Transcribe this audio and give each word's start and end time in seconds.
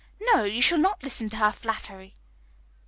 No, 0.33 0.43
you 0.45 0.63
shall 0.63 0.79
not 0.79 1.03
listen 1.03 1.29
to 1.29 1.37
her 1.37 1.51
flattery." 1.51 2.15